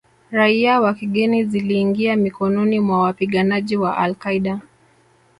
[0.31, 4.59] raia wa kigeni ziliingia mikononi mwa wapiganaji wa Al Qaeda